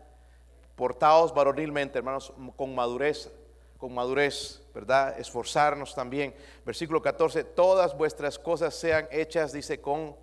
[0.77, 3.33] portaos varonilmente, hermanos, con madurez,
[3.79, 5.19] con madurez, ¿verdad?
[5.19, 6.35] Esforzarnos también.
[6.63, 10.15] Versículo 14, todas vuestras cosas sean hechas, dice, con,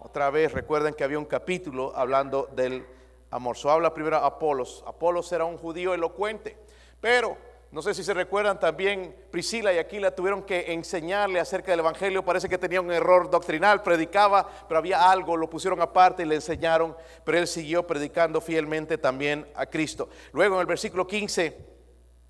[0.00, 2.86] otra vez, recuerden que había un capítulo hablando del
[3.30, 3.56] amor.
[3.56, 4.84] So habla primero Apolos.
[4.86, 6.58] Apolos era un judío elocuente,
[7.00, 7.38] pero
[7.74, 12.24] no sé si se recuerdan también, Priscila y Aquila tuvieron que enseñarle acerca del Evangelio.
[12.24, 16.36] Parece que tenía un error doctrinal, predicaba, pero había algo, lo pusieron aparte y le
[16.36, 20.08] enseñaron, pero él siguió predicando fielmente también a Cristo.
[20.32, 21.58] Luego en el versículo 15,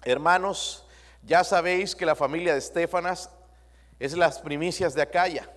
[0.07, 0.87] hermanos,
[1.23, 3.29] ya sabéis que la familia de Estefanas
[3.99, 5.51] es las primicias de Acaya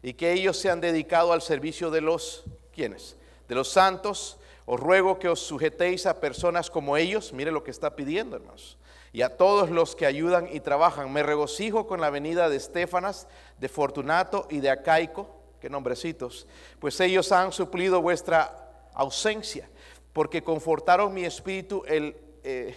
[0.00, 3.16] y que ellos se han dedicado al servicio de los, ¿quiénes?
[3.48, 4.38] De los santos.
[4.64, 7.32] Os ruego que os sujetéis a personas como ellos.
[7.32, 8.78] Mire lo que está pidiendo, hermanos
[9.14, 11.12] y a todos los que ayudan y trabajan.
[11.12, 16.48] Me regocijo con la venida de Estefanas, de Fortunato y de Acaico, que nombrecitos,
[16.80, 19.70] pues ellos han suplido vuestra ausencia,
[20.12, 22.74] porque confortaron mi espíritu el, eh,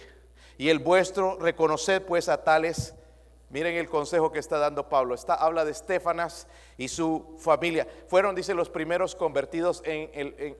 [0.56, 1.38] y el vuestro.
[1.40, 2.94] Reconoced pues a tales
[3.50, 5.14] Miren el consejo que está dando Pablo.
[5.26, 7.88] Habla de Estefanas y su familia.
[8.06, 10.10] Fueron, dice, los primeros convertidos en,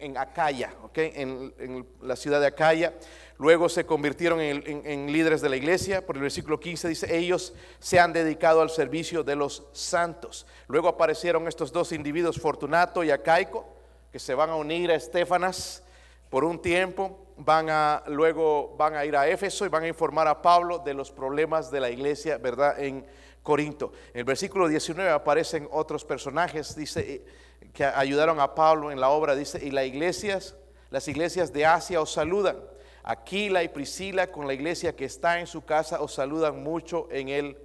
[0.01, 2.95] en, Acaya, en, la ciudad de Acaya.
[3.37, 6.07] Luego se convirtieron en, líderes de la iglesia.
[6.07, 10.47] Por el versículo 15 dice, ellos se han dedicado al servicio de los santos.
[10.67, 13.67] Luego aparecieron estos dos individuos, Fortunato y Acaico,
[14.11, 15.83] que se van a unir a Estefanas
[16.31, 20.27] por un tiempo van a luego van a ir a Éfeso y van a informar
[20.27, 22.79] a Pablo de los problemas de la iglesia, ¿verdad?
[22.81, 23.07] En
[23.43, 23.93] Corinto.
[24.13, 27.25] En el versículo 19 aparecen otros personajes, dice eh,
[27.73, 30.57] que ayudaron a Pablo en la obra, dice, y las iglesias,
[30.91, 32.59] las iglesias de Asia os saludan.
[33.05, 37.29] Aquila y Priscila con la iglesia que está en su casa os saludan mucho en
[37.29, 37.57] el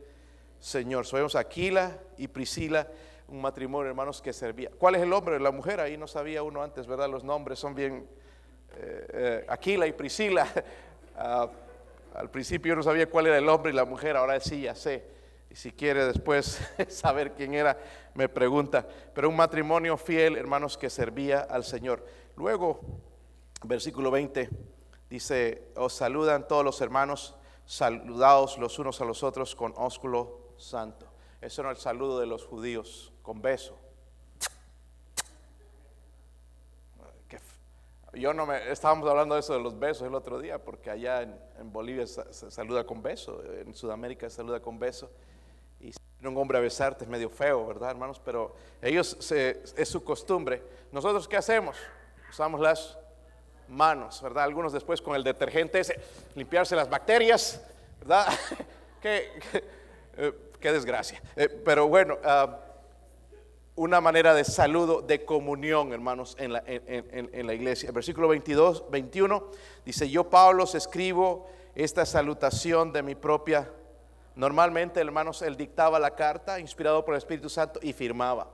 [0.59, 1.05] Señor.
[1.05, 2.87] Sabemos Aquila y Priscila,
[3.27, 4.69] un matrimonio, hermanos, que servía.
[4.77, 5.39] ¿Cuál es el hombre?
[5.39, 7.09] La mujer, ahí no sabía uno antes, ¿verdad?
[7.09, 8.07] Los nombres son bien
[8.75, 10.47] eh, eh, Aquila y Priscila.
[11.15, 11.47] Ah,
[12.15, 14.73] al principio yo no sabía cuál era el hombre y la mujer, ahora sí ya
[14.73, 15.03] sé.
[15.47, 16.59] Y si quiere después
[16.89, 17.77] saber quién era,
[18.15, 18.87] me pregunta.
[19.13, 22.03] Pero un matrimonio fiel, hermanos, que servía al Señor.
[22.35, 22.79] Luego,
[23.63, 24.49] versículo 20,
[25.09, 31.07] dice, os saludan todos los hermanos, saludaos los unos a los otros con ósculo santo.
[31.41, 33.77] Eso era el saludo de los judíos, con beso.
[38.13, 41.23] Yo no me, estábamos hablando de eso de los besos el otro día, porque allá
[41.23, 45.09] en, Bolivia se, saluda con beso, en Sudamérica se saluda con beso.
[45.79, 48.21] Y si un hombre a besarte es medio feo, ¿verdad, hermanos?
[48.23, 50.61] Pero ellos es su costumbre.
[50.91, 51.75] ¿Nosotros qué hacemos?
[52.29, 52.99] Usamos las
[53.67, 54.43] manos, ¿verdad?
[54.43, 55.99] Algunos después con el detergente ese,
[56.35, 57.65] limpiarse las bacterias,
[57.99, 58.27] ¿verdad?
[59.01, 59.31] qué,
[60.17, 61.19] eh, desgracia.
[61.35, 62.17] Eh, pero bueno.
[62.23, 62.72] Uh,
[63.75, 67.87] una manera de saludo, de comunión, hermanos, en la, en, la iglesia.
[67.87, 69.47] El versículo 22, 21
[69.83, 73.71] dice, yo Pablo os escribo esta salutación de mi propia...
[74.35, 78.49] Normalmente, hermanos, él dictaba la carta, inspirado por el Espíritu Santo, y firmaba.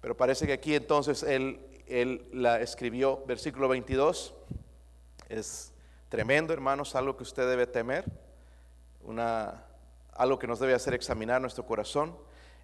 [0.00, 4.34] Pero parece que aquí entonces él, él la escribió, versículo 22.
[5.28, 5.72] Es
[6.08, 8.04] tremendo, hermanos, algo que usted debe temer,
[9.02, 9.64] una,
[10.12, 12.16] algo que nos debe hacer examinar nuestro corazón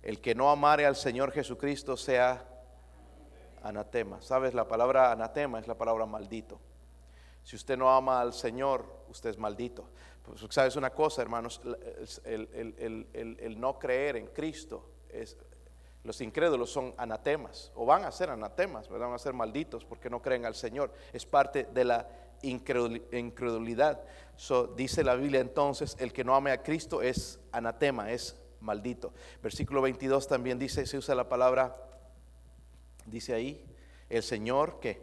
[0.04, 2.46] el que no amare al Señor Jesucristo sea
[3.62, 4.20] anatema.
[4.20, 4.54] ¿Sabes?
[4.54, 6.60] La palabra anatema es la palabra maldito.
[7.42, 9.88] Si usted no ama al Señor, usted es maldito.
[10.22, 11.60] Pues, ¿Sabes una cosa, hermanos?
[12.24, 14.90] El, no creer en Cristo
[16.04, 20.20] los incrédulos son anatemas, o van a ser anatemas, van a ser malditos porque no
[20.20, 20.92] creen al Señor.
[21.14, 22.06] Es parte de la
[22.42, 24.02] incredulidad.
[24.76, 29.12] dice la Biblia entonces, el que no ame a Cristo es anatema, es maldito.
[29.42, 31.76] Versículo 22 también dice, se usa la palabra,
[33.06, 33.64] dice ahí,
[34.08, 35.00] el Señor que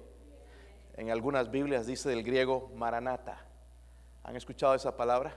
[0.96, 3.46] en algunas Biblias dice del griego maranata.
[4.24, 5.34] ¿Han escuchado esa palabra?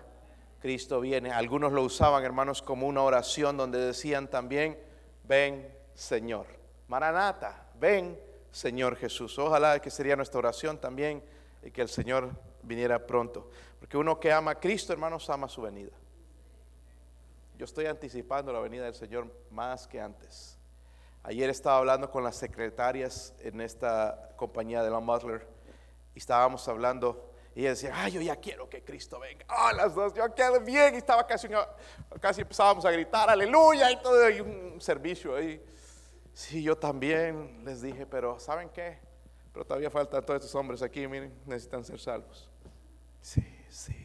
[0.60, 1.30] Cristo viene.
[1.30, 4.78] Algunos lo usaban, hermanos, como una oración donde decían también,
[5.24, 6.46] ven Señor.
[6.88, 8.18] Maranata, ven
[8.50, 9.38] Señor Jesús.
[9.38, 11.22] Ojalá que sería nuestra oración también
[11.62, 12.30] y que el Señor
[12.62, 13.50] viniera pronto.
[13.78, 15.92] Porque uno que ama a Cristo, hermanos, ama su venida.
[17.56, 20.58] Yo estoy anticipando la venida del Señor más que antes.
[21.22, 25.46] Ayer estaba hablando con las secretarias en esta compañía de la Butler
[26.14, 29.44] y estábamos hablando y ella decía, ay, yo ya quiero que Cristo venga.
[29.48, 30.94] Ah, las dos, yo quiero bien.
[30.94, 31.48] Y estaba casi,
[32.20, 35.64] casi empezábamos a gritar, aleluya, y todo, y un servicio ahí.
[36.32, 38.98] Sí, yo también les dije, pero ¿saben qué?
[39.52, 42.50] Pero todavía faltan todos estos hombres aquí, miren, necesitan ser salvos.
[43.20, 44.03] Sí, sí.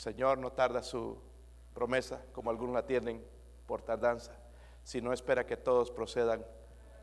[0.00, 1.18] Señor no tarda su
[1.74, 3.22] promesa, como algunos la tienen
[3.66, 4.32] por tardanza,
[4.82, 6.42] sino espera que todos procedan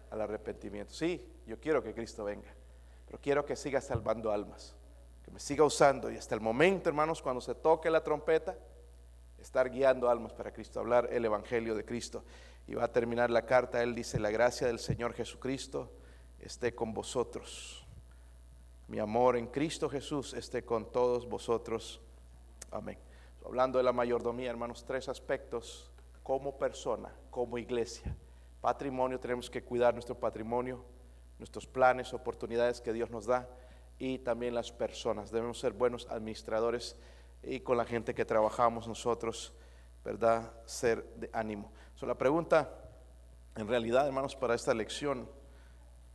[0.10, 0.96] al arrepentimiento.
[0.96, 2.52] Sí, yo quiero que Cristo venga,
[3.06, 4.76] pero quiero que siga salvando almas,
[5.24, 8.58] que me siga usando y hasta el momento, hermanos, cuando se toque la trompeta,
[9.38, 12.24] estar guiando almas para Cristo, hablar el Evangelio de Cristo.
[12.66, 15.92] Y va a terminar la carta, él dice, la gracia del Señor Jesucristo
[16.40, 17.86] esté con vosotros.
[18.88, 22.02] Mi amor en Cristo Jesús esté con todos vosotros.
[22.72, 22.98] Amén.
[23.46, 28.16] Hablando de la mayordomía, hermanos, tres aspectos como persona, como iglesia.
[28.60, 30.84] Patrimonio, tenemos que cuidar nuestro patrimonio,
[31.40, 33.48] nuestros planes, oportunidades que Dios nos da
[33.98, 35.32] y también las personas.
[35.32, 36.98] Debemos ser buenos administradores
[37.42, 39.54] y con la gente que trabajamos nosotros,
[40.04, 40.52] ¿verdad?
[40.66, 41.72] Ser de ánimo.
[41.96, 42.70] So, la pregunta,
[43.56, 45.30] en realidad, hermanos, para esta lección,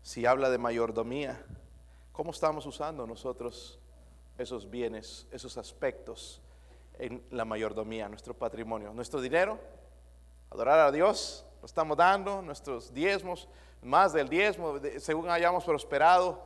[0.03, 1.43] si habla de mayordomía,
[2.12, 3.82] ¿cómo estamos usando nosotros
[4.43, 6.40] esos bienes, esos aspectos
[6.99, 9.59] en la mayordomía, nuestro patrimonio, nuestro dinero,
[10.51, 13.49] adorar a Dios, lo estamos dando, nuestros diezmos,
[13.82, 16.45] más del diezmo, según hayamos prosperado,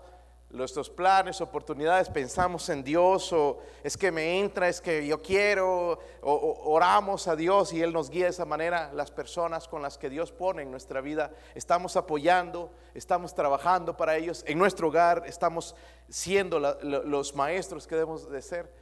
[0.50, 5.98] nuestros planes, oportunidades, pensamos en Dios o es que me entra, es que yo quiero,
[6.22, 9.98] o, oramos a Dios y Él nos guía de esa manera, las personas con las
[9.98, 15.24] que Dios pone en nuestra vida, estamos apoyando, estamos trabajando para ellos, en nuestro hogar
[15.26, 15.74] estamos
[16.08, 18.72] siendo los maestros que debemos de ser.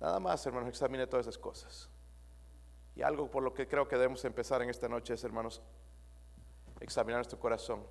[0.00, 1.88] Nada más, hermanos, examine todas esas cosas.
[2.94, 5.62] Y algo por lo que creo que debemos empezar en esta noche es, hermanos,
[6.80, 7.84] examinar nuestro corazón.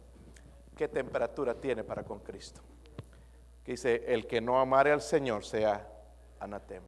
[0.75, 2.61] ¿Qué temperatura tiene para con Cristo?
[3.66, 5.89] Que dice, el que no amare al Señor sea
[6.39, 6.86] anatema.